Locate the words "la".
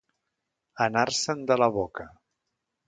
1.65-1.71